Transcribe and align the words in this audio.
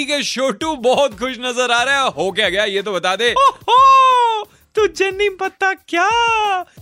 सतवारी 0.00 0.04
के 0.06 0.22
छोटू 0.24 0.74
बहुत 0.82 1.18
खुश 1.18 1.36
नज़र 1.40 1.70
आ 1.70 1.82
रहा 1.82 2.02
है। 2.02 2.10
हो 2.10 2.30
क्या 2.32 2.48
गया? 2.48 2.64
ये 2.64 2.82
तो 2.82 2.92
बता 2.92 3.16
दे। 3.16 3.34
तुझे 4.74 5.10
नहीं 5.10 5.30
पता 5.30 5.72
क्या? 5.74 6.08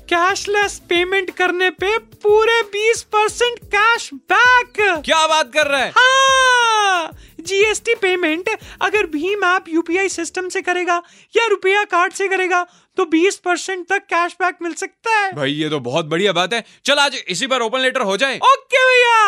कैशलेस 0.08 0.78
पेमेंट 0.88 1.30
करने 1.36 1.70
पे 1.70 1.96
पूरे 2.22 2.60
20 2.72 3.02
परसेंट 3.12 3.58
कैश 3.74 4.10
बैक 4.32 5.02
क्या 5.04 5.26
बात 5.26 5.52
कर 5.52 5.66
रहा 5.66 5.80
है? 5.80 5.92
हाँ! 5.96 7.10
जीएसटी 7.40 7.94
पेमेंट 7.94 8.50
अगर 8.82 9.06
भीम 9.06 9.44
ऐप 9.44 9.64
यूपीआई 9.68 10.08
सिस्टम 10.08 10.48
से 10.48 10.60
करेगा 10.62 11.02
या 11.36 11.46
रुपया 11.46 11.84
कार्ड 11.84 12.12
से 12.12 12.28
करेगा 12.28 12.62
तो 12.98 13.04
20 13.06 13.36
परसेंट 13.38 13.86
तक 13.88 14.02
कैशबैक 14.04 14.56
मिल 14.62 14.72
सकता 14.74 15.16
है। 15.18 15.32
भाई 15.32 15.52
ये 15.52 15.68
तो 15.68 15.78
बहुत 15.80 16.06
बढ़िया 16.06 16.32
बात 16.32 16.52
है। 16.52 16.64
चल 16.84 16.98
आज 16.98 17.16
इसी 17.28 17.46
पर 17.46 17.62
ओपन 17.62 17.80
लेटर 17.80 18.00
हो 18.00 18.16
जाए। 18.16 18.38
ओके 18.38 18.84
भैया! 18.86 19.24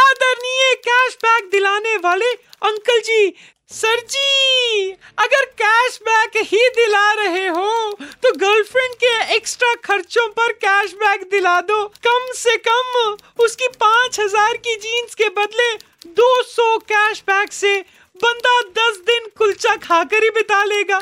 आदरणीय 0.00 0.74
कैशबैक 0.86 1.50
दिलाने 1.52 1.96
वाले 2.04 2.32
अंकल 2.64 3.00
जी, 3.00 3.34
सर 3.70 4.00
जी, 4.10 4.90
अगर 5.18 5.44
कैशबैक 5.60 6.36
ही 6.46 6.68
दिला 6.76 7.12
रहे 7.12 7.46
हो 7.48 7.92
तो 8.22 8.32
गर्लफ्रेंड 8.38 8.94
के 8.94 9.34
एक्स्ट्रा 9.36 9.74
खर्चों 9.84 10.26
पर 10.28 10.52
कैशबैक 10.64 11.22
दिला 11.30 11.60
दो। 11.62 11.84
कम 12.06 12.30
से 12.34 12.56
कम 12.68 13.42
उसकी 13.44 13.68
पाँच 13.80 14.20
हज़ार 14.20 14.56
की 14.58 14.74
जीन्स 14.76 15.14
के 15.14 15.28
बदले 15.38 15.70
200 16.20 16.78
कैशबैक 16.84 17.52
से 17.52 17.78
बंदा 18.16 18.60
दस 18.78 18.98
दिन 19.06 19.28
कुलचा 19.38 19.76
खाकर 19.82 20.24
ही 20.24 20.30
बिता 20.30 20.62
लेगा। 20.64 20.98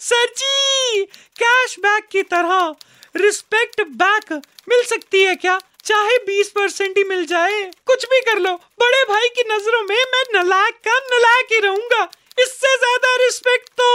सर 0.00 0.26
जी 0.36 1.04
कैशबैक 1.36 2.08
की 2.12 2.22
तरह 2.24 2.74
रिस्पेक्ट 3.16 3.80
बैक 3.96 4.32
मिल 4.68 4.82
सकती 4.84 5.22
है 5.22 5.34
क्या? 5.36 5.58
चाहे 5.86 6.16
20 6.26 6.48
परसेंट 6.50 6.96
ही 6.98 7.02
मिल 7.04 7.24
जाए, 7.26 7.62
कुछ 7.86 8.04
भी 8.04 8.20
कर 8.20 8.38
लो। 8.38 8.52
बड़े 8.80 9.02
भाई 9.04 9.28
की 9.28 9.42
नज़रों 9.48 9.82
में 9.82 10.04
मैं 10.12 10.22
नलायक 10.34 10.74
का 10.86 10.96
नलायक 11.10 11.52
ही 11.52 11.58
रहूँगा। 11.60 12.02
इससे 12.38 12.76
ज़्यादा 12.76 13.14
रिस्पेक्ट 13.16 13.68
तो 13.72 13.86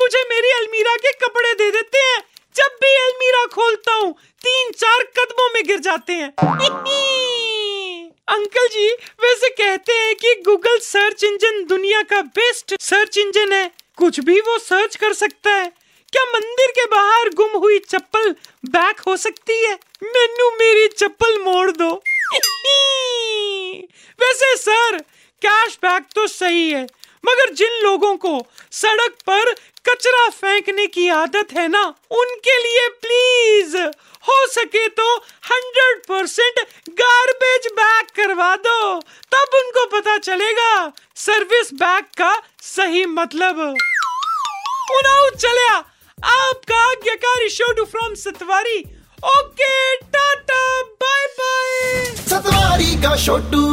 मुझे 0.00 0.22
मेरी 0.30 0.50
अलमीरा 0.52 0.94
के 0.96 1.12
कपड़े 1.20 1.52
दे 1.54 1.70
देते 1.70 1.98
हैं। 2.00 2.20
जब 2.56 2.76
भी 2.82 2.94
अलमीरा 2.98 3.44
खोलता 3.54 3.94
हूँ 3.94 4.12
तीन 4.44 4.70
चार 4.72 5.02
कदमों 5.18 5.48
में 5.54 5.62
गिर 5.66 5.78
जाते 5.78 6.12
हैं। 6.12 6.28
अंकल 8.28 8.68
जी, 8.68 8.88
वैसे 9.20 9.48
कहते 9.50 9.92
हैं 9.92 10.14
कि 10.14 10.34
गूगल 10.42 10.78
सर्च 10.82 11.24
इंजन 11.24 11.64
दुनिया 11.64 12.02
का 12.04 12.20
बेस्ट 12.38 12.74
सर्च 12.82 13.18
इंजन 13.18 13.52
है। 13.52 13.70
कुछ 13.98 14.20
भी 14.20 14.40
वो 14.40 14.58
सर्च 14.58 14.96
कर 14.96 15.12
सकता 15.14 15.50
है। 15.50 15.70
क्या 16.12 16.24
मंदिर 16.24 16.70
के 16.70 16.84
बाहर 16.86 17.28
गुम 17.34 17.56
हुई 17.58 17.78
चप्पल 17.78 18.30
बैक 18.64 19.00
हो 19.00 19.16
सकती 19.16 19.54
है? 19.64 19.72
मेनू 20.04 20.50
मेरी 20.56 20.86
चप्पल 20.88 21.38
मोड़ 21.42 21.70
दो। 21.70 21.90
वैसे, 24.20 24.56
सर 24.56 24.98
कैश 25.42 25.74
बैक 25.82 26.06
तो 26.14 26.26
सही 26.26 26.70
है, 26.70 26.82
मगर 27.24 27.52
जिन 27.54 27.80
लोगों 27.82 28.14
को 28.16 28.46
सड़क 28.72 29.16
पर 29.26 29.52
कचरा 29.86 30.28
फेंकने 30.30 30.86
की 30.86 31.08
आदत 31.08 31.52
है 31.52 31.66
ना, 31.68 31.82
उनके 32.10 32.58
लिए 32.62 32.88
प्लीज़ 33.02 33.76
हो 34.28 34.46
सके 34.46 34.86
तो 34.90 35.16
हंड्रेड 35.50 35.98
परसेंट 36.06 36.60
गार्बेज 37.00 37.66
बैग 37.72 38.06
करवा 38.16 38.54
दो, 38.58 39.00
तब 39.32 39.54
उनको 39.54 39.84
पता 39.90 40.16
चलेगा 40.20 40.92
सर्विस 41.16 41.72
बैग 41.74 42.04
का 42.18 42.32
सही 42.62 43.04
मतलब। 43.06 43.60
उनाऊ 44.96 45.30
चलिया 45.30 45.84
आपका 46.24 46.76
आज्ञाकारी 46.90 47.48
शोडू 47.50 47.84
from 47.84 48.14
Satwari. 48.14 48.78
Okay 49.22 49.96
tata 49.96 50.60
bye 51.02 51.26
bye 51.38 52.04
Satwari 52.16 52.94
का 53.02 53.14
छोटू 53.16 53.64